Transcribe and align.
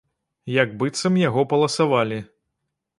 Як 0.53 0.73
быццам 0.79 1.21
яго 1.27 1.47
паласавалі. 1.55 2.19